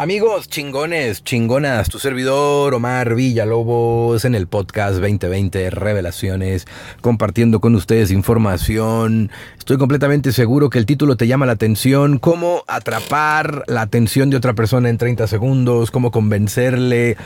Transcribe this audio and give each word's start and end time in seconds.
Amigos 0.00 0.48
chingones, 0.48 1.24
chingonas, 1.24 1.88
tu 1.88 1.98
servidor 1.98 2.72
Omar 2.72 3.16
Villalobos 3.16 4.24
en 4.24 4.36
el 4.36 4.46
podcast 4.46 4.98
2020 4.98 5.70
Revelaciones, 5.70 6.68
compartiendo 7.00 7.60
con 7.60 7.74
ustedes 7.74 8.12
información. 8.12 9.28
Estoy 9.58 9.76
completamente 9.76 10.30
seguro 10.30 10.70
que 10.70 10.78
el 10.78 10.86
título 10.86 11.16
te 11.16 11.26
llama 11.26 11.46
la 11.46 11.52
atención, 11.54 12.20
cómo 12.20 12.62
atrapar 12.68 13.64
la 13.66 13.80
atención 13.80 14.30
de 14.30 14.36
otra 14.36 14.54
persona 14.54 14.88
en 14.88 14.98
30 14.98 15.26
segundos, 15.26 15.90
cómo 15.90 16.12
convencerle 16.12 17.16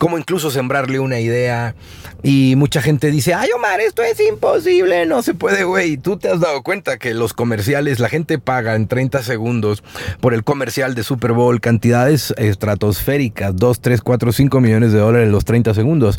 cómo 0.00 0.16
incluso 0.16 0.50
sembrarle 0.50 0.98
una 0.98 1.20
idea. 1.20 1.74
Y 2.22 2.56
mucha 2.56 2.80
gente 2.80 3.10
dice, 3.10 3.34
ay 3.34 3.50
Omar, 3.54 3.80
esto 3.80 4.02
es 4.02 4.18
imposible, 4.18 5.04
no 5.04 5.22
se 5.22 5.34
puede, 5.34 5.64
güey. 5.64 5.98
Tú 5.98 6.16
te 6.16 6.28
has 6.30 6.40
dado 6.40 6.62
cuenta 6.62 6.98
que 6.98 7.12
los 7.12 7.34
comerciales, 7.34 8.00
la 8.00 8.08
gente 8.08 8.38
paga 8.38 8.74
en 8.76 8.88
30 8.88 9.22
segundos 9.22 9.84
por 10.20 10.32
el 10.32 10.42
comercial 10.42 10.94
de 10.94 11.04
Super 11.04 11.32
Bowl 11.32 11.60
cantidades 11.60 12.32
estratosféricas, 12.38 13.54
2, 13.54 13.80
3, 13.82 14.00
4, 14.00 14.32
5 14.32 14.60
millones 14.60 14.92
de 14.92 14.98
dólares 14.98 15.26
en 15.26 15.32
los 15.32 15.44
30 15.44 15.74
segundos 15.74 16.18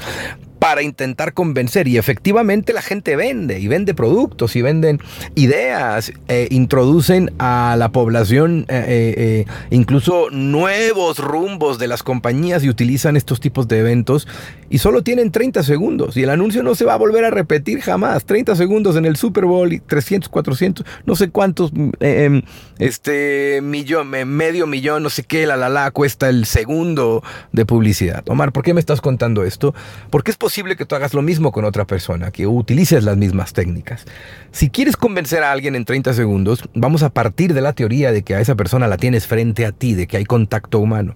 para 0.62 0.84
intentar 0.84 1.34
convencer. 1.34 1.88
Y 1.88 1.98
efectivamente 1.98 2.72
la 2.72 2.84
gente 2.84 3.16
vende 3.16 3.60
y 3.60 3.68
vende 3.68 3.96
productos 3.96 4.56
y 4.56 4.62
venden 4.62 5.00
ideas, 5.34 6.14
eh, 6.28 6.48
introducen 6.52 7.32
a 7.40 7.76
la 7.80 7.92
población 7.92 8.68
eh, 8.70 9.16
eh, 9.18 9.46
incluso 9.72 10.30
nuevos 10.30 11.18
rumbos 11.18 11.80
de 11.80 11.88
las 11.88 12.04
compañías 12.04 12.64
y 12.64 12.70
utilizan 12.70 13.18
estos 13.18 13.40
tipos 13.40 13.68
de 13.68 13.80
eventos 13.80 14.28
y 14.70 14.78
solo 14.78 15.02
tienen 15.02 15.32
30 15.32 15.64
segundos 15.64 16.16
y 16.16 16.22
el 16.22 16.30
anuncio 16.30 16.62
no 16.62 16.76
se 16.76 16.86
va 16.86 16.94
a 16.94 16.98
volver 16.98 17.26
a 17.26 17.32
repetir 17.32 17.82
jamás. 17.82 18.26
30 18.26 18.56
segundos 18.56 18.96
en 18.96 19.06
el 19.08 19.16
Super 19.16 19.46
Bowl 19.46 19.74
y 19.74 19.80
300, 19.80 20.30
400, 20.30 20.86
no 21.08 21.16
sé 21.16 21.32
cuántos, 21.32 21.72
em, 22.00 22.44
este 22.78 23.62
millón, 23.64 24.10
medio 24.10 24.68
millón, 24.68 25.02
no 25.02 25.10
sé 25.10 25.24
qué, 25.24 25.48
la 25.48 25.58
la 25.58 25.70
la, 25.70 25.90
cuesta 25.90 26.30
el 26.30 26.46
segundo 26.46 27.24
de 27.52 27.66
publicidad. 27.66 28.24
Omar, 28.30 28.52
¿por 28.52 28.64
qué 28.64 28.76
me 28.76 28.80
estás 28.80 29.02
contando 29.02 29.44
esto? 29.44 29.74
Porque 30.12 30.30
es 30.30 30.38
posible 30.38 30.51
posible 30.52 30.76
que 30.76 30.86
tú 30.86 30.96
hagas 30.96 31.14
lo 31.14 31.22
mismo 31.22 31.54
con 31.54 31.64
otra 31.64 31.86
persona, 31.88 32.30
que 32.30 32.46
utilices 32.46 33.06
las 33.06 33.16
mismas 33.16 33.54
técnicas. 33.54 34.04
Si 34.52 34.70
quieres 34.70 34.98
convencer 34.98 35.44
a 35.44 35.52
alguien 35.54 35.76
en 35.76 35.86
30 35.86 36.14
segundos, 36.14 36.68
vamos 36.74 37.04
a 37.04 37.10
partir 37.10 37.54
de 37.54 37.62
la 37.62 37.72
teoría 37.72 38.12
de 38.12 38.24
que 38.24 38.36
a 38.36 38.42
esa 38.42 38.56
persona 38.56 38.90
la 38.90 38.98
tienes 38.98 39.28
frente 39.28 39.66
a 39.66 39.72
ti, 39.72 39.94
de 39.94 40.08
que 40.08 40.18
hay 40.18 40.26
contacto 40.26 40.80
humano. 40.80 41.16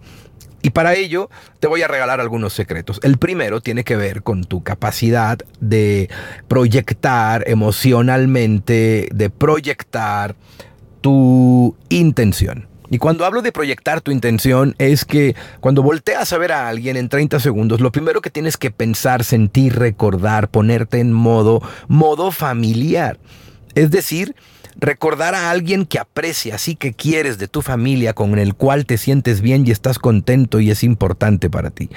Y 0.62 0.70
para 0.70 0.94
ello 0.96 1.30
te 1.60 1.68
voy 1.68 1.82
a 1.82 1.90
regalar 1.90 2.22
algunos 2.22 2.54
secretos. 2.54 3.02
El 3.04 3.18
primero 3.18 3.60
tiene 3.60 3.84
que 3.84 3.98
ver 3.98 4.24
con 4.24 4.46
tu 4.46 4.64
capacidad 4.64 5.38
de 5.60 6.10
proyectar 6.48 7.44
emocionalmente, 7.46 9.10
de 9.14 9.30
proyectar 9.30 10.38
tu 11.02 11.76
intención. 11.90 12.70
Y 12.90 12.98
cuando 12.98 13.26
hablo 13.26 13.42
de 13.42 13.52
proyectar 13.52 14.02
tu 14.02 14.12
intención 14.12 14.76
es 14.78 15.06
que 15.06 15.36
cuando 15.60 15.84
volteas 15.84 16.32
a 16.34 16.38
ver 16.38 16.52
a 16.52 16.68
alguien 16.68 16.98
en 16.98 17.10
30 17.10 17.40
segundos, 17.40 17.82
lo 17.82 17.92
primero 17.92 18.22
que 18.22 18.30
tienes 18.30 18.58
que 18.58 18.72
pensar, 18.72 19.24
sentir, 19.24 19.76
recordar, 19.78 20.50
ponerte 20.50 21.00
en 21.00 21.14
modo, 21.14 21.62
modo 21.88 22.32
familiar. 22.32 23.18
Es 23.74 23.92
decir, 23.92 24.36
recordar 24.78 25.36
a 25.36 25.50
alguien 25.52 25.86
que 25.86 26.00
aprecias 26.00 26.68
y 26.68 26.76
que 26.76 26.94
quieres 26.94 27.38
de 27.38 27.48
tu 27.48 27.62
familia, 27.62 28.14
con 28.14 28.38
el 28.38 28.56
cual 28.56 28.86
te 28.86 28.98
sientes 28.98 29.42
bien 29.42 29.66
y 29.66 29.72
estás 29.72 30.00
contento 30.00 30.60
y 30.60 30.72
es 30.72 30.84
importante 30.84 31.50
para 31.50 31.70
ti. 31.70 31.90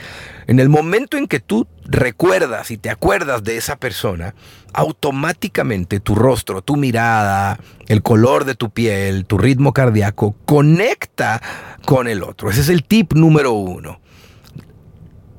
En 0.47 0.61
el 0.61 0.69
momento 0.69 1.17
en 1.17 1.27
que 1.27 1.41
tú 1.41 1.67
recuerdas 1.85 2.71
y 2.71 2.79
te 2.79 2.91
acuerdas 2.91 3.43
de 3.43 3.57
esa 3.57 3.77
persona, 3.77 4.35
automáticamente 4.73 6.01
tu 6.01 6.15
rostro, 6.15 6.63
tu 6.63 6.77
mirada, 6.77 7.59
el 7.89 8.03
color 8.03 8.45
de 8.45 8.55
tu 8.55 8.71
piel, 8.71 9.27
tu 9.27 9.39
ritmo 9.39 9.73
cardíaco 9.73 10.37
conecta 10.45 11.43
con 11.85 12.07
el 12.09 12.23
otro. 12.23 12.51
Ese 12.51 12.61
es 12.61 12.69
el 12.69 12.85
tip 12.85 13.13
número 13.15 13.53
uno. 13.53 14.01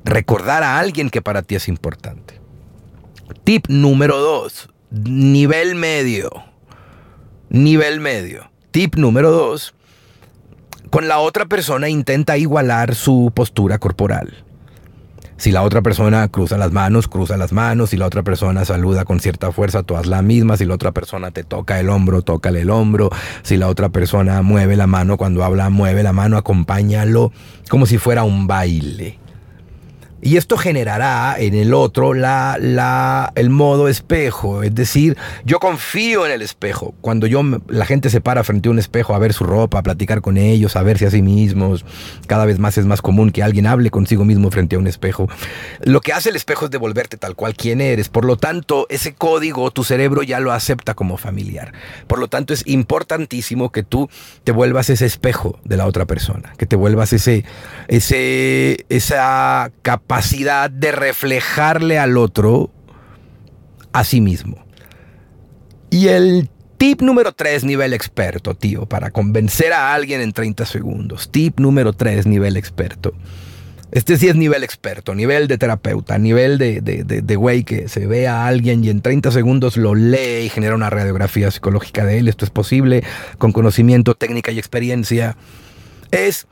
Recordar 0.04 0.62
a 0.62 0.78
alguien 0.78 1.10
que 1.10 1.22
para 1.22 1.42
ti 1.42 1.54
es 1.54 1.68
importante. 1.68 2.40
Tip 3.44 3.66
número 3.68 4.18
dos, 4.18 4.68
nivel 4.90 5.74
medio 5.74 6.49
nivel 7.50 8.00
medio. 8.00 8.50
Tip 8.70 8.94
número 8.96 9.30
dos, 9.30 9.74
con 10.90 11.06
la 11.06 11.18
otra 11.18 11.46
persona 11.46 11.88
intenta 11.88 12.36
igualar 12.36 12.94
su 12.94 13.30
postura 13.34 13.78
corporal. 13.78 14.44
Si 15.36 15.52
la 15.52 15.62
otra 15.62 15.80
persona 15.80 16.28
cruza 16.28 16.58
las 16.58 16.70
manos, 16.70 17.08
cruza 17.08 17.38
las 17.38 17.52
manos. 17.52 17.90
Si 17.90 17.96
la 17.96 18.04
otra 18.04 18.22
persona 18.22 18.66
saluda 18.66 19.06
con 19.06 19.20
cierta 19.20 19.52
fuerza, 19.52 19.82
tú 19.82 19.96
haz 19.96 20.06
la 20.06 20.20
misma. 20.20 20.58
Si 20.58 20.66
la 20.66 20.74
otra 20.74 20.92
persona 20.92 21.30
te 21.30 21.44
toca 21.44 21.80
el 21.80 21.88
hombro, 21.88 22.20
tócale 22.20 22.60
el 22.60 22.68
hombro. 22.68 23.08
Si 23.42 23.56
la 23.56 23.68
otra 23.68 23.88
persona 23.88 24.42
mueve 24.42 24.76
la 24.76 24.86
mano 24.86 25.16
cuando 25.16 25.42
habla, 25.42 25.70
mueve 25.70 26.02
la 26.02 26.12
mano, 26.12 26.36
acompáñalo 26.36 27.32
como 27.70 27.86
si 27.86 27.98
fuera 27.98 28.24
un 28.24 28.48
baile. 28.48 29.19
Y 30.22 30.36
esto 30.36 30.58
generará 30.58 31.36
en 31.38 31.54
el 31.54 31.72
otro 31.72 32.12
la, 32.12 32.58
la, 32.60 33.32
el 33.36 33.48
modo 33.48 33.88
espejo. 33.88 34.62
Es 34.62 34.74
decir, 34.74 35.16
yo 35.44 35.58
confío 35.60 36.26
en 36.26 36.32
el 36.32 36.42
espejo. 36.42 36.94
Cuando 37.00 37.26
yo, 37.26 37.42
la 37.68 37.86
gente 37.86 38.10
se 38.10 38.20
para 38.20 38.44
frente 38.44 38.68
a 38.68 38.72
un 38.72 38.78
espejo 38.78 39.14
a 39.14 39.18
ver 39.18 39.32
su 39.32 39.44
ropa, 39.44 39.78
a 39.78 39.82
platicar 39.82 40.20
con 40.20 40.36
ellos, 40.36 40.76
a 40.76 40.82
verse 40.82 41.06
a 41.06 41.10
sí 41.10 41.22
mismos, 41.22 41.86
cada 42.26 42.44
vez 42.44 42.58
más 42.58 42.76
es 42.76 42.84
más 42.84 43.00
común 43.00 43.30
que 43.30 43.42
alguien 43.42 43.66
hable 43.66 43.90
consigo 43.90 44.26
mismo 44.26 44.50
frente 44.50 44.76
a 44.76 44.78
un 44.78 44.86
espejo. 44.86 45.26
Lo 45.82 46.02
que 46.02 46.12
hace 46.12 46.28
el 46.28 46.36
espejo 46.36 46.66
es 46.66 46.70
devolverte 46.70 47.16
tal 47.16 47.34
cual 47.34 47.54
quien 47.54 47.80
eres. 47.80 48.10
Por 48.10 48.26
lo 48.26 48.36
tanto, 48.36 48.86
ese 48.90 49.14
código 49.14 49.70
tu 49.70 49.84
cerebro 49.84 50.22
ya 50.22 50.38
lo 50.40 50.52
acepta 50.52 50.92
como 50.94 51.16
familiar. 51.16 51.72
Por 52.06 52.18
lo 52.18 52.28
tanto, 52.28 52.52
es 52.52 52.66
importantísimo 52.66 53.72
que 53.72 53.84
tú 53.84 54.10
te 54.44 54.52
vuelvas 54.52 54.90
ese 54.90 55.06
espejo 55.06 55.58
de 55.64 55.78
la 55.78 55.86
otra 55.86 56.04
persona. 56.04 56.52
Que 56.58 56.66
te 56.66 56.76
vuelvas 56.76 57.14
ese, 57.14 57.44
ese, 57.88 58.84
esa 58.90 59.70
capacidad 59.80 60.09
capacidad 60.10 60.68
de 60.68 60.90
reflejarle 60.90 61.96
al 61.96 62.18
otro 62.18 62.72
a 63.92 64.02
sí 64.02 64.20
mismo. 64.20 64.66
Y 65.88 66.08
el 66.08 66.50
tip 66.78 67.00
número 67.00 67.30
3, 67.30 67.62
nivel 67.62 67.92
experto, 67.92 68.56
tío, 68.56 68.86
para 68.86 69.12
convencer 69.12 69.72
a 69.72 69.94
alguien 69.94 70.20
en 70.20 70.32
30 70.32 70.66
segundos. 70.66 71.30
Tip 71.30 71.60
número 71.60 71.92
3, 71.92 72.26
nivel 72.26 72.56
experto. 72.56 73.12
Este 73.92 74.16
sí 74.16 74.26
es 74.26 74.34
nivel 74.34 74.64
experto, 74.64 75.14
nivel 75.14 75.46
de 75.46 75.58
terapeuta, 75.58 76.18
nivel 76.18 76.58
de, 76.58 76.80
de, 76.80 77.04
de, 77.04 77.36
güey 77.36 77.62
que 77.62 77.88
se 77.88 78.08
ve 78.08 78.26
a 78.26 78.48
alguien 78.48 78.82
y 78.82 78.90
en 78.90 79.02
30 79.02 79.30
segundos 79.30 79.76
lo 79.76 79.94
lee 79.94 80.46
y 80.46 80.48
genera 80.48 80.74
una 80.74 80.90
radiografía 80.90 81.52
psicológica 81.52 82.04
de 82.04 82.18
él. 82.18 82.26
Esto 82.26 82.44
es 82.44 82.50
posible 82.50 83.04
con 83.38 83.52
conocimiento, 83.52 84.16
técnica 84.16 84.50
y 84.50 84.58
experiencia. 84.58 85.36
Es 86.10 86.48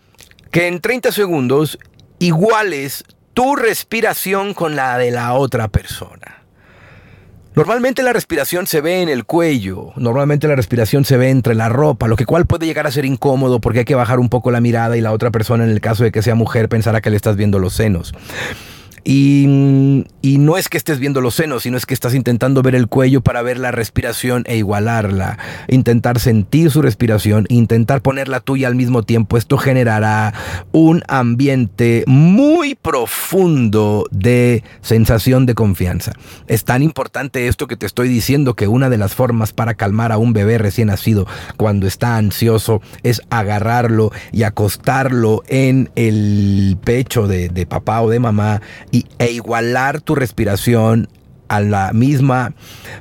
que 0.53 0.69
en 0.69 0.81
30 0.81 1.11
segundos 1.11 1.81
iguales 2.21 3.05
tu 3.39 3.55
respiración 3.55 4.53
con 4.53 4.75
la 4.75 4.99
de 4.99 5.13
la 5.13 5.35
otra 5.35 5.69
persona. 5.69 6.43
Normalmente 7.55 8.03
la 8.03 8.13
respiración 8.13 8.67
se 8.67 8.81
ve 8.81 9.01
en 9.01 9.09
el 9.09 9.27
cuello, 9.27 9.93
normalmente 9.95 10.49
la 10.49 10.57
respiración 10.57 11.05
se 11.05 11.17
ve 11.17 11.31
entre 11.31 11.55
la 11.55 11.69
ropa, 11.69 12.09
lo 12.09 12.17
que 12.17 12.27
cual 12.27 12.47
puede 12.47 12.67
llegar 12.67 12.89
a 12.89 12.91
ser 12.91 13.05
incómodo 13.05 13.61
porque 13.61 13.79
hay 13.79 13.85
que 13.85 13.95
bajar 13.95 14.19
un 14.19 14.29
poco 14.29 14.51
la 14.51 14.61
mirada 14.61 14.97
y 14.97 15.01
la 15.01 15.13
otra 15.13 15.31
persona, 15.31 15.63
en 15.63 15.71
el 15.71 15.81
caso 15.81 16.03
de 16.03 16.11
que 16.11 16.21
sea 16.21 16.35
mujer, 16.35 16.69
pensará 16.69 17.01
que 17.01 17.11
le 17.11 17.17
estás 17.17 17.37
viendo 17.37 17.61
los 17.61 17.75
senos. 17.75 18.13
Y, 19.05 20.05
no 20.39 20.57
es 20.57 20.69
que 20.69 20.77
estés 20.77 20.99
viendo 20.99 21.21
los 21.21 21.35
senos, 21.35 21.65
sino 21.65 21.77
es 21.77 21.85
que 21.85 21.95
estás 21.95 22.15
intentando 22.15 22.63
ver 22.63 22.75
el 22.75 22.87
cuello 22.87 23.23
para 23.23 23.43
ver 23.43 23.59
la 23.59 23.71
respiración 23.71 24.45
e 24.47 24.57
igualarla. 24.57 25.39
Intentar 25.69 26.21
sentir 26.21 26.71
su 26.71 26.81
respiración, 26.81 27.47
intentar 27.49 28.03
ponerla 28.03 28.41
tuya 28.41 28.69
al 28.69 28.75
mismo 28.75 29.03
tiempo. 29.03 29.37
Esto 29.37 29.59
generará 29.59 30.33
un 30.73 31.03
ambiente 31.09 32.05
muy 32.07 32.75
profundo 32.75 34.07
de 34.11 34.63
sensación 34.81 35.45
de 35.45 35.55
confianza. 35.55 36.13
Es 36.47 36.65
tan 36.65 36.83
importante 36.83 37.49
esto 37.49 37.67
que 37.67 37.77
te 37.77 37.87
estoy 37.87 38.09
diciendo 38.09 38.55
que 38.55 38.69
una 38.69 38.91
de 38.91 38.99
las 38.99 39.15
formas 39.15 39.53
para 39.53 39.75
calmar 39.75 40.13
a 40.13 40.19
un 40.19 40.33
bebé 40.33 40.59
recién 40.59 40.89
nacido 40.89 41.27
cuando 41.57 41.87
está 41.87 42.17
ansioso 42.17 42.81
es 43.03 43.23
agarrarlo 43.31 44.11
y 44.33 44.43
acostarlo 44.43 45.43
en 45.49 45.91
el 45.95 46.77
pecho 46.83 47.27
de, 47.27 47.49
de 47.49 47.67
papá 47.67 48.03
o 48.03 48.11
de 48.11 48.21
mamá 48.21 48.61
e 48.91 49.31
igualar 49.31 50.01
tu 50.01 50.15
respiración 50.15 51.09
a 51.49 51.61
la 51.61 51.93
misma 51.93 52.53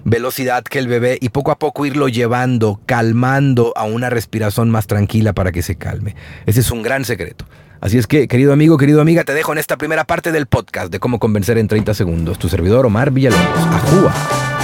velocidad 0.04 0.64
que 0.64 0.80
el 0.80 0.88
bebé 0.88 1.18
y 1.22 1.30
poco 1.30 1.52
a 1.52 1.60
poco 1.60 1.86
irlo 1.86 2.08
llevando, 2.08 2.80
calmando 2.86 3.74
a 3.76 3.84
una 3.84 4.10
respiración 4.10 4.70
más 4.70 4.88
tranquila 4.88 5.34
para 5.34 5.52
que 5.52 5.62
se 5.62 5.76
calme. 5.76 6.16
Ese 6.46 6.62
es 6.62 6.72
un 6.72 6.82
gran 6.82 7.06
secreto. 7.06 7.46
Así 7.80 7.98
es 7.98 8.08
que, 8.08 8.28
querido 8.28 8.54
amigo, 8.54 8.78
querido 8.78 9.02
amiga, 9.02 9.24
te 9.24 9.34
dejo 9.34 9.52
en 9.52 9.60
esta 9.60 9.78
primera 9.78 10.06
parte 10.06 10.32
del 10.32 10.48
podcast 10.48 10.92
de 10.92 11.00
cómo 11.00 11.20
convencer 11.20 11.58
en 11.58 11.68
30 11.68 11.94
segundos. 11.94 12.40
Tu 12.40 12.50
servidor 12.50 12.86
Omar 12.86 13.12
Villalobos. 13.12 13.68
Ajúa. 13.72 14.57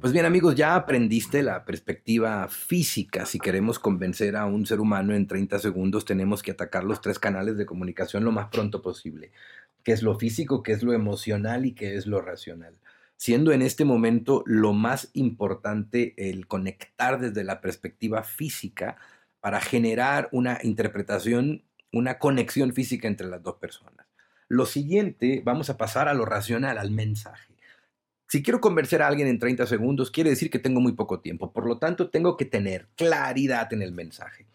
Pues 0.00 0.12
bien 0.12 0.26
amigos, 0.26 0.54
ya 0.54 0.76
aprendiste 0.76 1.42
la 1.42 1.64
perspectiva 1.64 2.46
física. 2.48 3.24
Si 3.24 3.38
queremos 3.38 3.78
convencer 3.78 4.36
a 4.36 4.44
un 4.44 4.66
ser 4.66 4.78
humano 4.78 5.14
en 5.14 5.26
30 5.26 5.58
segundos, 5.58 6.04
tenemos 6.04 6.42
que 6.42 6.52
atacar 6.52 6.84
los 6.84 7.00
tres 7.00 7.18
canales 7.18 7.56
de 7.56 7.66
comunicación 7.66 8.22
lo 8.22 8.30
más 8.30 8.48
pronto 8.48 8.82
posible. 8.82 9.32
qué 9.82 9.92
es 9.92 10.02
lo 10.02 10.18
físico, 10.18 10.62
qué 10.62 10.72
es 10.72 10.82
lo 10.82 10.92
emocional 10.92 11.64
y 11.64 11.72
qué 11.72 11.96
es 11.96 12.06
lo 12.06 12.20
racional. 12.20 12.74
Siendo 13.16 13.52
en 13.52 13.62
este 13.62 13.84
momento 13.84 14.42
lo 14.46 14.72
más 14.72 15.10
importante 15.14 16.14
el 16.16 16.46
conectar 16.46 17.18
desde 17.18 17.44
la 17.44 17.60
perspectiva 17.60 18.22
física 18.22 18.98
para 19.40 19.60
generar 19.60 20.28
una 20.32 20.58
interpretación, 20.62 21.62
una 21.92 22.18
conexión 22.18 22.72
física 22.74 23.08
entre 23.08 23.28
las 23.28 23.42
dos 23.42 23.56
personas. 23.56 24.06
Lo 24.48 24.66
siguiente, 24.66 25.40
vamos 25.44 25.70
a 25.70 25.76
pasar 25.76 26.08
a 26.08 26.14
lo 26.14 26.24
racional, 26.26 26.78
al 26.78 26.90
mensaje. 26.90 27.55
Si 28.28 28.42
quiero 28.42 28.60
convencer 28.60 29.02
a 29.02 29.06
alguien 29.06 29.28
en 29.28 29.38
30 29.38 29.66
segundos, 29.66 30.10
quiere 30.10 30.30
decir 30.30 30.50
que 30.50 30.58
tengo 30.58 30.80
muy 30.80 30.92
poco 30.92 31.20
tiempo. 31.20 31.52
Por 31.52 31.66
lo 31.66 31.78
tanto, 31.78 32.10
tengo 32.10 32.36
que 32.36 32.44
tener 32.44 32.88
claridad 32.96 33.72
en 33.72 33.82
el 33.82 33.92
mensaje. 33.92 34.46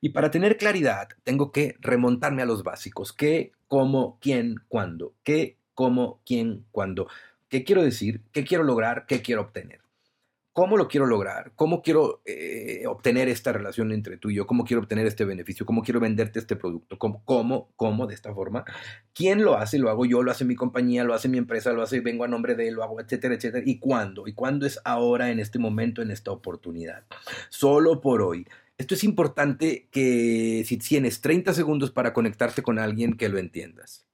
Y 0.00 0.10
para 0.10 0.30
tener 0.30 0.56
claridad, 0.56 1.08
tengo 1.22 1.52
que 1.52 1.76
remontarme 1.80 2.42
a 2.42 2.46
los 2.46 2.64
básicos. 2.64 3.12
¿Qué, 3.12 3.52
cómo, 3.68 4.18
quién, 4.20 4.56
cuándo? 4.68 5.14
¿Qué, 5.22 5.58
cómo, 5.74 6.20
quién, 6.26 6.64
cuándo? 6.72 7.06
¿Qué 7.48 7.64
quiero 7.64 7.82
decir? 7.82 8.22
¿Qué 8.32 8.44
quiero 8.44 8.64
lograr? 8.64 9.06
¿Qué 9.06 9.22
quiero 9.22 9.42
obtener? 9.42 9.80
¿Cómo 10.52 10.76
lo 10.76 10.88
quiero 10.88 11.06
lograr? 11.06 11.52
¿Cómo 11.54 11.80
quiero 11.80 12.22
eh, 12.24 12.82
obtener 12.88 13.28
esta 13.28 13.52
relación 13.52 13.92
entre 13.92 14.16
tú 14.16 14.30
y 14.30 14.34
yo? 14.34 14.48
¿Cómo 14.48 14.64
quiero 14.64 14.82
obtener 14.82 15.06
este 15.06 15.24
beneficio? 15.24 15.64
¿Cómo 15.64 15.82
quiero 15.82 16.00
venderte 16.00 16.40
este 16.40 16.56
producto? 16.56 16.98
¿Cómo? 16.98 17.22
¿Cómo? 17.24 17.70
¿Cómo? 17.76 18.08
De 18.08 18.14
esta 18.14 18.34
forma. 18.34 18.64
¿Quién 19.14 19.44
lo 19.44 19.56
hace? 19.56 19.78
¿Lo 19.78 19.90
hago 19.90 20.06
yo? 20.06 20.24
¿Lo 20.24 20.32
hace 20.32 20.44
mi 20.44 20.56
compañía? 20.56 21.04
¿Lo 21.04 21.14
hace 21.14 21.28
mi 21.28 21.38
empresa? 21.38 21.72
¿Lo 21.72 21.82
hace? 21.82 22.00
¿Vengo 22.00 22.24
a 22.24 22.28
nombre 22.28 22.56
de 22.56 22.66
él? 22.66 22.74
¿Lo 22.74 22.82
hago? 22.82 23.00
Etcétera, 23.00 23.36
etcétera. 23.36 23.62
¿Y 23.64 23.78
cuándo? 23.78 24.26
¿Y 24.26 24.32
cuándo 24.32 24.66
es 24.66 24.80
ahora, 24.84 25.30
en 25.30 25.38
este 25.38 25.60
momento, 25.60 26.02
en 26.02 26.10
esta 26.10 26.32
oportunidad? 26.32 27.04
Solo 27.48 28.00
por 28.00 28.20
hoy. 28.20 28.44
Esto 28.76 28.94
es 28.94 29.04
importante 29.04 29.88
que 29.92 30.64
si 30.66 30.78
tienes 30.78 31.20
30 31.20 31.54
segundos 31.54 31.92
para 31.92 32.12
conectarte 32.12 32.62
con 32.62 32.80
alguien, 32.80 33.16
que 33.16 33.28
lo 33.28 33.38
entiendas. 33.38 34.09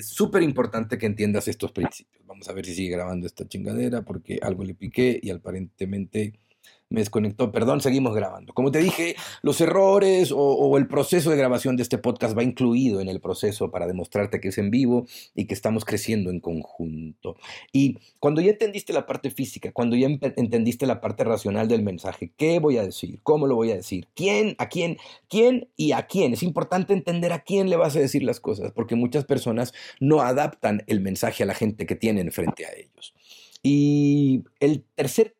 Es 0.00 0.08
súper 0.08 0.42
importante 0.42 0.96
que 0.96 1.04
entiendas 1.04 1.46
estos 1.46 1.72
principios. 1.72 2.24
Vamos 2.24 2.48
a 2.48 2.54
ver 2.54 2.64
si 2.64 2.74
sigue 2.74 2.88
grabando 2.88 3.26
esta 3.26 3.46
chingadera 3.46 4.00
porque 4.00 4.38
algo 4.40 4.64
le 4.64 4.72
piqué 4.72 5.20
y 5.22 5.28
aparentemente 5.28 6.40
me 6.90 7.00
desconectó. 7.00 7.52
Perdón, 7.52 7.80
seguimos 7.80 8.14
grabando. 8.14 8.52
Como 8.52 8.70
te 8.70 8.80
dije, 8.80 9.16
los 9.42 9.60
errores 9.60 10.32
o, 10.34 10.76
el 10.76 10.88
proceso 10.88 11.30
de 11.30 11.36
grabación 11.36 11.76
de 11.76 11.82
este 11.82 11.98
podcast 11.98 12.36
va 12.36 12.42
incluido 12.42 13.00
en 13.00 13.08
el 13.08 13.20
proceso 13.20 13.70
para 13.70 13.86
demostrarte 13.86 14.40
que 14.40 14.48
es 14.48 14.58
en 14.58 14.70
vivo 14.70 15.06
y 15.34 15.46
que 15.46 15.54
estamos 15.54 15.84
creciendo 15.84 16.30
en 16.30 16.40
conjunto. 16.40 17.36
Y 17.72 17.98
cuando 18.18 18.40
ya 18.40 18.50
entendiste 18.50 18.92
la 18.92 19.06
parte 19.06 19.30
física, 19.30 19.72
cuando 19.72 19.96
ya 19.96 20.08
entendiste 20.08 20.86
la 20.86 21.00
parte 21.00 21.24
racional 21.24 21.68
del 21.68 21.82
mensaje, 21.82 22.32
¿qué 22.36 22.58
voy 22.58 22.76
a 22.76 22.82
decir? 22.82 23.20
¿Cómo 23.22 23.46
lo 23.46 23.54
voy 23.54 23.70
a 23.70 23.76
decir? 23.76 24.08
¿Quién? 24.14 24.56
¿A 24.58 24.68
quién? 24.68 24.98
¿Quién 25.28 25.68
y 25.76 25.92
a 25.92 26.06
quién? 26.06 26.32
Es 26.32 26.42
importante 26.42 26.92
entender 26.92 27.32
a 27.32 27.40
quién 27.40 27.70
le 27.70 27.76
vas 27.76 27.94
a 27.94 28.00
decir 28.00 28.24
las 28.24 28.40
cosas, 28.40 28.72
porque 28.72 28.96
muchas 28.96 29.24
personas 29.24 29.72
no 30.00 30.22
adaptan 30.22 30.82
el 30.88 31.00
mensaje 31.00 31.44
a 31.44 31.46
la 31.46 31.54
gente 31.54 31.86
que 31.86 31.94
tienen 31.94 32.32
frente 32.32 32.66
a 32.66 32.72
ellos. 32.72 33.14
Y 33.62 34.44
el 34.58 34.84
tercer 34.94 35.36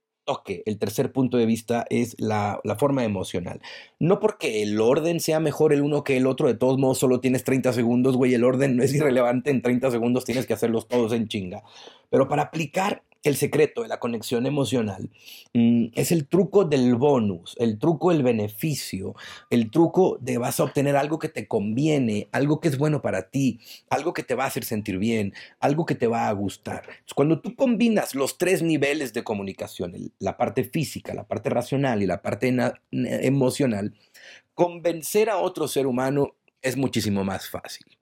el 0.67 0.79
tercer 0.79 1.13
punto 1.13 1.37
de 1.37 1.47
vista 1.47 1.85
es 1.91 2.17
la, 2.19 2.61
forma 2.79 3.05
emocional. 3.05 3.61
No 3.99 4.21
porque 4.21 4.63
el 4.63 4.81
orden 4.81 5.21
sea 5.21 5.41
mejor 5.41 5.73
el 5.73 5.83
uno 5.83 6.05
que 6.05 6.17
el 6.17 6.27
otro, 6.27 6.49
de 6.49 6.55
todos 6.55 6.79
modos 6.79 6.99
solo 6.99 7.21
tienes 7.21 7.45
30 7.45 7.73
segundos, 7.73 8.17
güey, 8.17 8.35
el 8.35 8.45
orden 8.45 8.77
no 8.77 8.83
es 8.83 8.95
irrelevante, 8.95 9.51
en 9.51 9.63
30 9.63 9.91
segundos 9.91 10.25
tienes 10.25 10.47
que 10.47 10.55
hacerlos 10.55 10.89
todos 10.89 11.13
en 11.13 11.29
chinga. 11.29 11.63
Pero 12.11 12.29
para 12.29 12.43
aplicar 12.43 13.03
el 13.23 13.37
secreto 13.37 13.83
de 13.83 13.89
la 13.89 14.01
conexión 14.01 14.47
emocional 14.47 15.11
mm, 15.53 15.87
es 15.95 16.13
el 16.13 16.27
truco 16.27 16.65
del 16.65 16.95
bonus, 16.95 17.55
el 17.59 17.79
truco 17.79 18.11
del 18.11 18.23
beneficio, 18.23 19.15
el 19.51 19.71
truco 19.71 20.19
de 20.21 20.39
vas 20.39 20.59
a 20.61 20.65
obtener 20.65 20.97
algo 20.97 21.19
que 21.19 21.29
te 21.29 21.47
conviene, 21.47 22.29
algo 22.33 22.61
que 22.61 22.69
es 22.69 22.79
bueno 22.79 23.03
para 23.03 23.31
ti, 23.31 23.61
algo 23.91 24.13
que 24.13 24.23
te 24.23 24.35
va 24.35 24.45
a 24.45 24.47
hacer 24.49 24.65
sentir 24.65 24.99
bien, 24.99 25.35
algo 25.59 25.85
que 25.85 25.95
te 25.95 26.07
va 26.07 26.29
a 26.29 26.33
gustar. 26.33 26.83
Cuando 27.15 27.41
tú 27.41 27.55
combinas 27.55 28.15
los 28.15 28.39
tres 28.39 28.63
niveles 28.63 29.13
de 29.13 29.25
comunicación, 29.25 29.95
la 30.19 30.37
parte 30.37 30.65
física, 30.65 31.15
la 31.15 31.27
parte 31.27 31.51
racional 31.51 32.03
y 32.03 32.07
la 32.07 32.23
parte 32.23 32.55
emocional, 32.91 33.95
convencer 34.55 35.31
a 35.31 35.39
otro 35.39 35.69
ser 35.69 35.87
humano 35.87 36.37
es 36.63 36.77
muchísimo 36.77 37.25
más 37.25 37.49
fácil. 37.49 38.00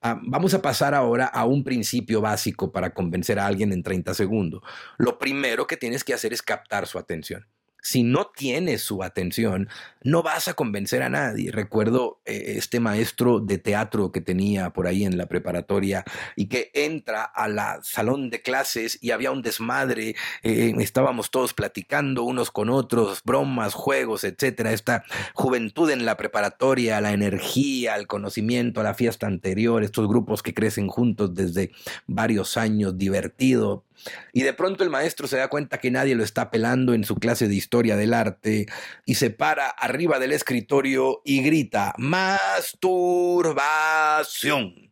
Ah, 0.00 0.20
vamos 0.22 0.54
a 0.54 0.62
pasar 0.62 0.94
ahora 0.94 1.26
a 1.26 1.44
un 1.44 1.64
principio 1.64 2.20
básico 2.20 2.72
para 2.72 2.94
convencer 2.94 3.38
a 3.38 3.46
alguien 3.46 3.72
en 3.72 3.82
30 3.82 4.14
segundos. 4.14 4.62
Lo 4.98 5.18
primero 5.18 5.66
que 5.66 5.76
tienes 5.76 6.04
que 6.04 6.14
hacer 6.14 6.32
es 6.32 6.42
captar 6.42 6.86
su 6.86 6.98
atención 6.98 7.46
si 7.82 8.02
no 8.02 8.32
tienes 8.34 8.82
su 8.82 9.02
atención, 9.02 9.68
no 10.02 10.22
vas 10.22 10.48
a 10.48 10.54
convencer 10.54 11.02
a 11.02 11.08
nadie. 11.08 11.52
Recuerdo 11.52 12.20
eh, 12.24 12.54
este 12.56 12.80
maestro 12.80 13.40
de 13.40 13.58
teatro 13.58 14.10
que 14.10 14.20
tenía 14.20 14.70
por 14.70 14.86
ahí 14.86 15.04
en 15.04 15.16
la 15.16 15.26
preparatoria 15.26 16.04
y 16.34 16.46
que 16.46 16.70
entra 16.74 17.22
a 17.22 17.48
la 17.48 17.78
salón 17.82 18.30
de 18.30 18.42
clases 18.42 18.98
y 19.00 19.12
había 19.12 19.30
un 19.30 19.42
desmadre, 19.42 20.16
eh, 20.42 20.74
estábamos 20.78 21.30
todos 21.30 21.54
platicando 21.54 22.24
unos 22.24 22.50
con 22.50 22.70
otros, 22.70 23.22
bromas, 23.24 23.74
juegos, 23.74 24.24
etcétera. 24.24 24.72
Esta 24.72 25.04
juventud 25.34 25.90
en 25.90 26.04
la 26.04 26.16
preparatoria, 26.16 27.00
la 27.00 27.12
energía, 27.12 27.96
el 27.96 28.06
conocimiento, 28.06 28.82
la 28.82 28.94
fiesta 28.94 29.26
anterior, 29.26 29.82
estos 29.82 30.08
grupos 30.08 30.42
que 30.42 30.54
crecen 30.54 30.88
juntos 30.88 31.34
desde 31.34 31.70
varios 32.06 32.56
años, 32.56 32.98
divertido, 32.98 33.84
y 34.32 34.42
de 34.42 34.52
pronto 34.52 34.84
el 34.84 34.90
maestro 34.90 35.26
se 35.26 35.36
da 35.36 35.48
cuenta 35.48 35.78
que 35.78 35.90
nadie 35.90 36.14
lo 36.14 36.22
está 36.24 36.50
pelando 36.50 36.94
en 36.94 37.04
su 37.04 37.16
clase 37.16 37.48
de 37.48 37.54
historia 37.54 37.96
del 37.96 38.14
arte 38.14 38.66
y 39.04 39.16
se 39.16 39.30
para 39.30 39.68
arriba 39.68 40.18
del 40.18 40.32
escritorio 40.32 41.20
y 41.24 41.42
grita, 41.42 41.94
masturbación. 41.98 44.85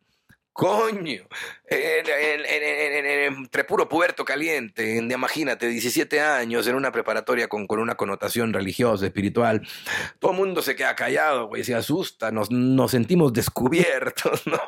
Coño, 0.55 1.27
entre 1.67 3.65
puro 3.65 3.89
puerto 3.89 4.23
caliente, 4.23 4.95
imagínate, 4.95 5.67
17 5.67 6.21
años 6.21 6.65
en 6.67 6.75
una 6.75 6.93
preparatoria 6.93 7.49
con, 7.49 7.67
con 7.67 7.79
una 7.79 7.95
connotación 7.95 8.53
religiosa, 8.53 9.05
espiritual, 9.05 9.67
todo 10.17 10.31
el 10.31 10.37
mundo 10.37 10.61
se 10.61 10.77
queda 10.77 10.95
callado, 10.95 11.47
güey, 11.47 11.65
se 11.65 11.75
asusta, 11.75 12.31
nos, 12.31 12.51
nos 12.51 12.91
sentimos 12.91 13.33
descubiertos, 13.33 14.43
¿no? 14.47 14.61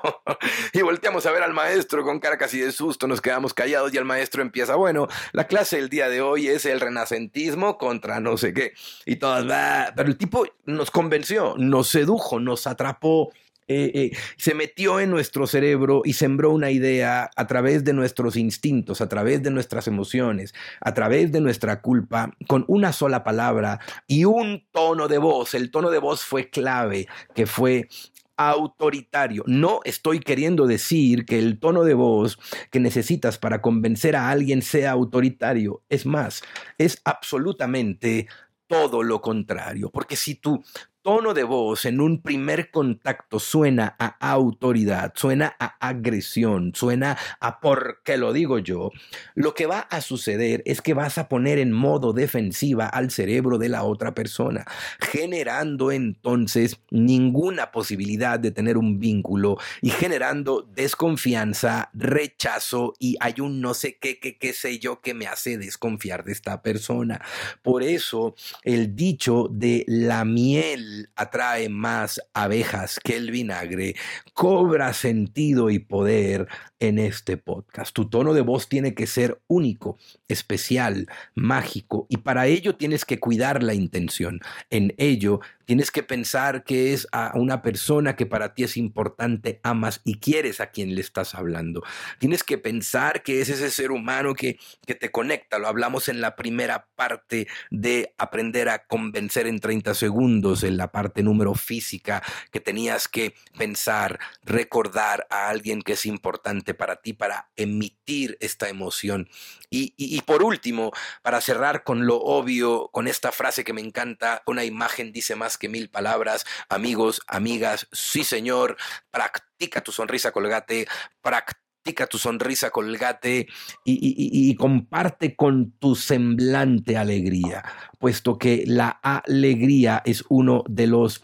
Y 0.73 0.81
volteamos 0.81 1.25
a 1.25 1.31
ver 1.31 1.43
al 1.43 1.53
maestro 1.53 2.03
con 2.03 2.19
cara 2.19 2.37
casi 2.37 2.59
de 2.59 2.73
susto, 2.73 3.07
nos 3.07 3.21
quedamos 3.21 3.53
callados 3.53 3.93
y 3.93 3.97
el 3.97 4.03
maestro 4.03 4.41
empieza, 4.41 4.75
bueno, 4.75 5.07
la 5.31 5.47
clase 5.47 5.77
del 5.77 5.87
día 5.87 6.09
de 6.09 6.19
hoy 6.19 6.49
es 6.49 6.65
el 6.65 6.81
renacentismo 6.81 7.77
contra 7.77 8.19
no 8.19 8.35
sé 8.35 8.53
qué, 8.53 8.73
y 9.05 9.15
todas, 9.15 9.49
va, 9.49 9.93
pero 9.95 10.09
el 10.09 10.17
tipo 10.17 10.45
nos 10.65 10.91
convenció, 10.91 11.55
nos 11.57 11.87
sedujo, 11.87 12.41
nos 12.41 12.67
atrapó 12.67 13.31
eh, 13.69 13.91
eh, 13.93 14.17
se 14.37 14.53
metió 14.53 14.99
en 14.99 15.09
nuestro 15.09 15.45
cerebro 15.45 16.01
y 16.05 16.13
sembró 16.13 16.51
una 16.51 16.71
idea 16.71 17.29
a 17.35 17.47
través 17.47 17.83
de 17.83 17.93
nuestros 17.93 18.37
instintos, 18.37 19.01
a 19.01 19.09
través 19.09 19.43
de 19.43 19.51
nuestras 19.51 19.87
emociones, 19.87 20.53
a 20.79 20.93
través 20.93 21.31
de 21.33 21.41
nuestra 21.41 21.81
culpa, 21.81 22.31
con 22.47 22.63
una 22.67 22.93
sola 22.93 23.25
palabra 23.25 23.79
y 24.07 24.23
un 24.23 24.65
tono 24.71 25.09
de 25.09 25.17
voz. 25.17 25.53
El 25.53 25.69
tono 25.69 25.89
de 25.89 25.99
voz 25.99 26.21
fue 26.23 26.49
clave, 26.49 27.07
que 27.35 27.45
fue 27.45 27.89
autoritario. 28.37 29.43
No 29.47 29.81
estoy 29.83 30.19
queriendo 30.19 30.67
decir 30.67 31.25
que 31.25 31.39
el 31.39 31.59
tono 31.59 31.83
de 31.83 31.95
voz 31.95 32.39
que 32.71 32.79
necesitas 32.79 33.37
para 33.37 33.61
convencer 33.61 34.15
a 34.15 34.29
alguien 34.29 34.61
sea 34.61 34.91
autoritario. 34.91 35.83
Es 35.89 36.05
más, 36.05 36.41
es 36.77 37.01
absolutamente 37.03 38.27
todo 38.67 39.01
lo 39.01 39.21
contrario, 39.21 39.89
porque 39.89 40.15
si 40.15 40.35
tú 40.35 40.63
tono 41.07 41.33
de 41.33 41.43
voz 41.45 41.85
en 41.85 42.01
un 42.01 42.21
primer 42.21 42.69
contacto 42.69 43.39
suena 43.39 43.95
a 43.97 44.17
autoridad, 44.29 45.13
suena 45.15 45.55
a 45.57 45.77
agresión, 45.79 46.73
suena 46.75 47.17
a 47.39 47.61
por 47.61 48.01
qué 48.03 48.17
lo 48.17 48.33
digo 48.33 48.59
yo, 48.59 48.91
lo 49.33 49.53
que 49.53 49.67
va 49.67 49.79
a 49.79 50.01
suceder 50.01 50.63
es 50.65 50.81
que 50.81 50.93
vas 50.93 51.17
a 51.17 51.29
poner 51.29 51.59
en 51.59 51.71
modo 51.71 52.11
defensiva 52.11 52.87
al 52.87 53.09
cerebro 53.09 53.57
de 53.57 53.69
la 53.69 53.85
otra 53.85 54.13
persona, 54.13 54.65
generando 54.99 55.93
entonces 55.93 56.81
ninguna 56.91 57.71
posibilidad 57.71 58.37
de 58.37 58.51
tener 58.51 58.77
un 58.77 58.99
vínculo 58.99 59.57
y 59.81 59.91
generando 59.91 60.67
desconfianza, 60.75 61.89
rechazo 61.93 62.95
y 62.99 63.15
hay 63.21 63.35
un 63.39 63.61
no 63.61 63.73
sé 63.75 63.97
qué, 63.97 64.19
qué, 64.19 64.37
qué 64.37 64.51
sé 64.51 64.77
yo 64.77 64.99
que 64.99 65.13
me 65.13 65.27
hace 65.27 65.57
desconfiar 65.57 66.25
de 66.25 66.33
esta 66.33 66.61
persona. 66.61 67.21
Por 67.61 67.81
eso 67.81 68.35
el 68.63 68.93
dicho 68.93 69.47
de 69.49 69.85
la 69.87 70.25
miel 70.25 70.96
atrae 71.15 71.69
más 71.69 72.21
abejas 72.33 72.99
que 73.03 73.15
el 73.15 73.31
vinagre, 73.31 73.95
cobra 74.33 74.93
sentido 74.93 75.69
y 75.69 75.79
poder 75.79 76.47
en 76.79 76.99
este 76.99 77.37
podcast. 77.37 77.93
Tu 77.93 78.09
tono 78.09 78.33
de 78.33 78.41
voz 78.41 78.69
tiene 78.69 78.93
que 78.93 79.07
ser 79.07 79.39
único, 79.47 79.97
especial, 80.27 81.07
mágico, 81.35 82.05
y 82.09 82.17
para 82.17 82.47
ello 82.47 82.75
tienes 82.75 83.05
que 83.05 83.19
cuidar 83.19 83.63
la 83.63 83.73
intención. 83.73 84.39
En 84.69 84.93
ello 84.97 85.39
tienes 85.67 85.91
que 85.91 86.01
pensar 86.01 86.63
que 86.63 86.93
es 86.93 87.09
a 87.11 87.33
una 87.35 87.61
persona 87.61 88.15
que 88.15 88.25
para 88.25 88.53
ti 88.53 88.63
es 88.63 88.77
importante, 88.77 89.59
amas 89.63 89.99
y 90.05 90.17
quieres 90.19 90.61
a 90.61 90.71
quien 90.71 90.95
le 90.95 91.01
estás 91.01 91.35
hablando. 91.35 91.83
Tienes 92.19 92.45
que 92.45 92.57
pensar 92.57 93.21
que 93.21 93.41
es 93.41 93.49
ese 93.49 93.69
ser 93.69 93.91
humano 93.91 94.33
que, 94.33 94.57
que 94.85 94.95
te 94.95 95.11
conecta. 95.11 95.59
Lo 95.59 95.67
hablamos 95.67 96.07
en 96.07 96.21
la 96.21 96.37
primera 96.37 96.87
parte 96.95 97.49
de 97.69 98.15
aprender 98.17 98.69
a 98.69 98.85
convencer 98.85 99.45
en 99.45 99.59
30 99.59 99.93
segundos, 99.93 100.63
en 100.63 100.77
la 100.77 100.89
parte 100.89 101.21
número 101.21 101.53
física 101.53 102.23
que 102.49 102.61
tenías 102.61 103.09
que 103.09 103.35
pensar, 103.57 104.19
recordar 104.45 105.27
a 105.29 105.49
alguien 105.49 105.81
que 105.81 105.93
es 105.93 106.05
importante 106.05 106.73
para 106.75 107.01
ti 107.01 107.11
para 107.11 107.49
emitir 107.57 108.37
esta 108.39 108.69
emoción. 108.69 109.27
Y, 109.69 109.93
y, 109.97 110.21
por 110.21 110.43
último, 110.43 110.93
para 111.21 111.41
cerrar 111.41 111.83
con 111.83 112.05
lo 112.05 112.15
obvio, 112.21 112.89
con 112.93 113.09
esta 113.09 113.33
frase 113.33 113.65
que 113.65 113.73
me 113.73 113.81
encanta, 113.81 114.43
una 114.45 114.63
imagen 114.63 115.11
dice 115.11 115.35
más 115.35 115.56
que 115.57 115.69
mil 115.69 115.89
palabras, 115.89 116.45
amigos, 116.69 117.21
amigas, 117.27 117.87
sí 117.91 118.23
señor, 118.23 118.77
practica 119.11 119.81
tu 119.81 119.91
sonrisa 119.91 120.31
colgate, 120.31 120.87
practica 121.21 122.07
tu 122.09 122.17
sonrisa, 122.17 122.69
colgate 122.69 123.47
y, 123.85 124.55
comparte 124.55 125.35
con 125.35 125.71
tu 125.71 125.95
semblante 125.95 126.97
alegría, 126.97 127.63
puesto 127.99 128.37
que 128.37 128.63
la 128.67 128.89
alegría 128.89 130.01
es 130.05 130.23
uno 130.27 130.63
de 130.67 130.87
los 130.87 131.23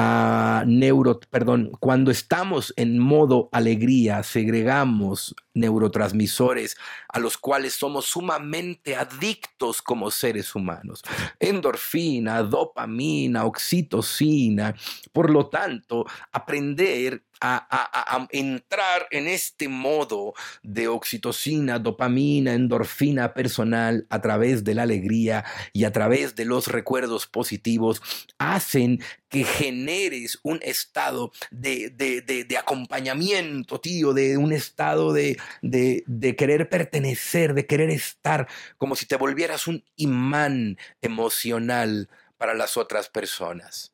uh, 0.00 0.66
neuro, 0.66 1.20
perdón, 1.30 1.72
cuando 1.80 2.10
estamos 2.10 2.72
en 2.76 2.98
modo 2.98 3.48
alegría, 3.52 4.22
segregamos 4.22 5.34
neurotransmisores 5.54 6.76
a 7.08 7.18
los 7.18 7.36
cuales 7.36 7.74
somos 7.74 8.06
sumamente 8.06 8.96
adictos 8.96 9.82
como 9.82 10.10
seres 10.10 10.54
humanos. 10.54 11.02
Endorfina, 11.38 12.42
dopamina, 12.42 13.44
oxitocina. 13.44 14.74
Por 15.12 15.30
lo 15.30 15.48
tanto, 15.48 16.06
aprender 16.32 17.22
a, 17.40 18.28
entrar 18.30 19.06
en 19.10 19.26
este 19.26 19.68
modo 19.68 20.34
de 20.62 20.88
oxitocina, 20.88 21.78
dopamina, 21.78 22.52
endorfina 22.52 23.32
personal 23.32 24.06
a 24.10 24.20
través 24.20 24.62
de 24.62 24.74
la 24.74 24.82
alegría 24.82 25.44
y 25.72 25.84
a 25.84 25.92
través 25.92 26.34
de 26.34 26.44
los 26.44 26.68
recuerdos 26.68 27.26
positivos, 27.26 28.02
hacen 28.38 29.00
que 29.30 29.44
generes 29.44 30.38
un 30.42 30.60
estado 30.62 31.32
de, 31.50 31.88
de 31.90 32.58
acompañamiento, 32.58 33.80
tío, 33.80 34.12
de 34.12 34.36
un 34.36 34.52
estado 34.52 35.12
de, 35.12 35.38
de 35.62 36.36
querer 36.36 36.68
pertenecer, 36.68 37.54
de 37.54 37.66
querer 37.66 37.90
estar, 37.90 38.48
como 38.76 38.96
si 38.96 39.06
te 39.06 39.16
volvieras 39.16 39.66
un 39.66 39.84
imán 39.96 40.76
emocional 41.00 42.08
para 42.36 42.54
las 42.54 42.76
otras 42.76 43.08
personas. 43.08 43.92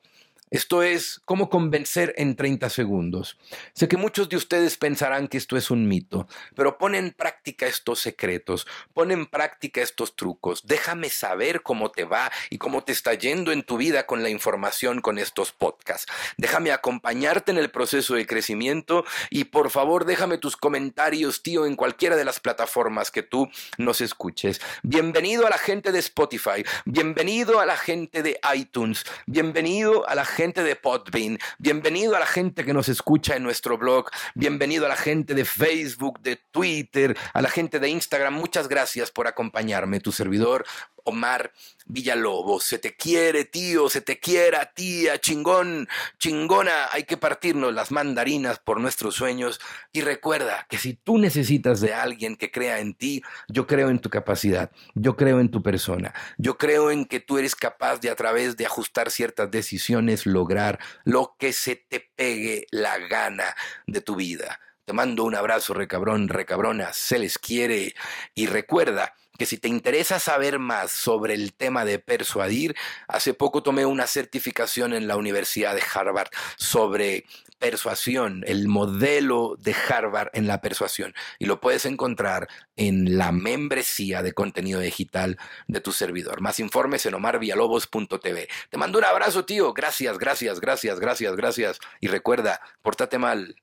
Esto 0.49 0.85
es 0.85 1.21
cómo 1.25 1.51
convencer 1.51 2.15
en 2.19 2.37
30 2.37 2.71
segundos. 2.71 3.37
Sé 3.73 3.89
que 3.89 3.97
muchos 3.97 4.29
de 4.29 4.37
ustedes 4.37 4.77
pensarán 4.77 5.27
que 5.27 5.39
esto 5.39 5.57
es 5.57 5.73
un 5.73 5.89
mito, 5.89 6.29
pero 6.55 6.79
pon 6.79 6.95
en 6.95 7.11
práctica 7.11 7.67
estos 7.67 7.99
secretos, 7.99 8.65
pon 8.95 9.11
en 9.11 9.27
práctica 9.27 9.83
estos 9.83 10.15
trucos. 10.15 10.65
Déjame 10.65 11.11
saber 11.11 11.63
cómo 11.63 11.91
te 11.91 12.05
va 12.05 12.31
y 12.49 12.59
cómo 12.59 12.85
te 12.85 12.93
está 12.93 13.15
yendo 13.15 13.51
en 13.51 13.65
tu 13.65 13.77
vida 13.77 14.07
con 14.07 14.23
la 14.23 14.31
información 14.31 15.01
con 15.01 15.19
estos 15.19 15.51
podcasts. 15.51 16.07
Déjame 16.37 16.71
acompañarte 16.71 17.51
en 17.51 17.59
el 17.59 17.73
proceso 17.73 18.15
de 18.15 18.25
crecimiento 18.25 19.05
y 19.31 19.45
por 19.45 19.71
favor 19.71 20.05
déjame 20.05 20.39
tus 20.39 20.57
comentarios, 20.57 21.43
tío, 21.43 21.67
en 21.67 21.75
cualquiera 21.75 22.15
de 22.15 22.25
las 22.25 22.39
plataformas 22.39 23.11
que 23.11 23.25
tú 23.25 23.51
nos 23.79 24.01
escuches. 24.01 24.61
Bienvenido 24.85 25.45
a 25.45 25.51
la 25.51 25.59
gente 25.59 25.91
de 25.91 25.99
Spotify, 25.99 26.65
bienvenido 26.85 27.59
a 27.59 27.67
la 27.67 27.77
gente 27.77 28.23
de 28.23 28.39
iTunes, 28.55 29.05
bienvenido 29.27 30.09
a 30.09 30.15
la 30.15 30.25
gente 30.25 30.36
de 30.37 30.77
Podbean, 30.77 31.39
bienvenido 31.59 32.15
a 32.15 32.19
la 32.19 32.27
gente 32.27 32.63
que 32.63 32.75
nos 32.75 32.91
escucha 32.91 33.37
en 33.37 33.43
nuestro 33.43 33.79
blog, 33.79 34.11
bienvenido 34.35 34.85
a 34.85 34.89
la 34.91 34.95
gente 34.95 35.33
de 35.33 35.47
Facebook, 35.47 36.21
de 36.21 36.37
Twitter, 36.51 37.17
a 37.33 37.41
la 37.41 37.49
gente 37.49 37.81
de 37.81 37.89
Instagram. 37.89 38.35
Muchas 38.35 38.69
gracias 38.69 39.11
por 39.11 39.29
acompañarme, 39.29 39.99
tu 39.99 40.13
servidor 40.13 40.67
Omar 41.07 41.53
Villalobos. 41.87 42.65
Se 42.65 42.79
te 42.79 42.95
quiere, 42.95 43.45
tío, 43.45 43.89
se 43.89 44.01
te 44.01 44.19
quiera, 44.19 44.73
tía, 44.75 45.19
chingón, 45.19 45.89
chingona. 46.19 46.89
Hay 46.93 47.05
que 47.05 47.17
partirnos 47.17 47.73
las 47.73 47.91
mandarinas 47.91 48.59
por 48.59 48.81
nuestros 48.81 49.15
sueños. 49.15 49.61
Y 49.93 50.03
recuerda 50.03 50.67
que 50.69 50.79
si 50.79 50.95
tú 50.95 51.19
necesitas 51.19 51.81
de 51.81 51.95
alguien 51.95 52.37
que 52.37 52.51
crea 52.51 52.81
en 52.81 52.95
ti, 52.95 53.23
yo 53.49 53.67
creo 53.67 53.89
en 53.89 54.01
tu 54.01 54.11
capacidad, 54.11 54.71
yo 54.95 55.17
creo 55.17 55.41
en 55.41 55.51
tu 55.51 55.63
persona, 55.63 56.13
yo 56.37 56.59
creo 56.59 56.91
en 56.91 57.07
que 57.07 57.21
tú 57.21 57.39
eres 57.39 57.55
capaz 57.55 58.01
de 58.01 58.11
a 58.11 58.17
través 58.17 58.57
de 58.57 58.67
ajustar 58.67 59.11
ciertas 59.11 59.51
decisiones 59.51 60.27
lograr 60.27 60.79
lo 61.05 61.37
que 61.39 61.53
se 61.53 61.77
te 61.77 62.01
pegue 62.01 62.67
la 62.71 62.99
gana 62.99 63.55
de 63.87 64.01
tu 64.01 64.17
vida. 64.17 64.61
Te 64.85 64.93
mando 64.93 65.25
un 65.25 65.35
abrazo, 65.35 65.75
recabrón, 65.75 66.29
recabrona, 66.29 66.93
se 66.93 67.19
les 67.19 67.39
quiere 67.39 67.95
y 68.37 68.47
recuerda 68.47 69.15
que 69.37 69.47
si 69.47 69.59
te 69.59 69.69
interesa 69.69 70.19
saber 70.19 70.59
más 70.59 70.91
sobre 70.91 71.35
el 71.35 71.53
tema 71.53 71.85
de 71.85 71.99
persuadir, 71.99 72.75
hace 73.09 73.35
poco 73.35 73.63
tomé 73.63 73.87
una 73.87 74.07
certificación 74.07 74.93
en 74.93 75.07
la 75.09 75.17
Universidad 75.17 75.75
de 75.75 75.83
Harvard 75.95 76.29
sobre 76.57 77.25
persuasión, 77.59 78.45
el 78.47 78.69
modelo 78.69 79.57
de 79.59 79.75
Harvard 79.89 80.29
en 80.35 80.47
la 80.47 80.61
persuasión. 80.61 81.15
Y 81.39 81.47
lo 81.47 81.61
puedes 81.61 81.87
encontrar 81.87 82.49
en 82.77 83.19
la 83.19 83.33
membresía 83.33 84.23
de 84.23 84.33
contenido 84.33 84.81
digital 84.81 85.39
de 85.67 85.81
tu 85.81 85.93
servidor. 85.93 86.41
Más 86.41 86.61
informes 86.61 87.07
en 87.07 87.15
omarvialobos.tv. 87.15 88.49
Te 88.71 88.77
mando 88.77 88.99
un 88.99 89.05
abrazo, 89.05 89.45
tío. 89.45 89.73
Gracias, 89.73 90.19
gracias, 90.19 90.61
gracias, 90.61 91.01
gracias, 91.01 91.37
gracias. 91.37 91.81
Y 92.01 92.09
recuerda, 92.09 92.61
pórtate 92.83 93.19
mal, 93.19 93.57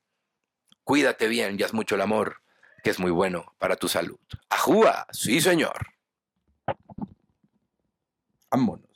cuídate 0.84 1.28
bien 1.28 1.58
y 1.60 1.64
haz 1.64 1.74
mucho 1.74 1.96
el 1.96 2.02
amor 2.02 2.43
que 2.84 2.90
es 2.90 3.00
muy 3.00 3.12
bueno 3.12 3.46
para 3.58 3.78
tu 3.78 3.88
salud. 3.88 4.20
¡Ajúa! 4.50 5.08
Sí, 5.12 5.40
señor. 5.40 5.88
Vámonos. 8.52 8.93